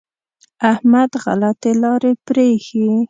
[0.71, 2.89] احمد غلطې لارې پرېښې.